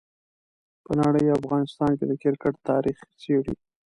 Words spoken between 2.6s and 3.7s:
تاریخ څېړي.